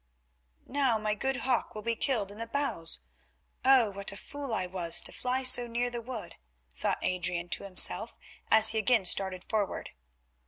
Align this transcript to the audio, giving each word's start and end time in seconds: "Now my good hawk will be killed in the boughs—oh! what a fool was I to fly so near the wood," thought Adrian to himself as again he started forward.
"Now 0.65 0.97
my 0.97 1.13
good 1.13 1.35
hawk 1.41 1.75
will 1.75 1.83
be 1.83 1.95
killed 1.95 2.31
in 2.31 2.39
the 2.39 2.47
boughs—oh! 2.47 3.91
what 3.91 4.11
a 4.11 4.17
fool 4.17 4.49
was 4.67 4.99
I 4.99 5.05
to 5.05 5.11
fly 5.11 5.43
so 5.43 5.67
near 5.67 5.91
the 5.91 6.01
wood," 6.01 6.37
thought 6.73 6.97
Adrian 7.03 7.49
to 7.49 7.65
himself 7.65 8.15
as 8.49 8.73
again 8.73 9.01
he 9.01 9.05
started 9.05 9.43
forward. 9.43 9.91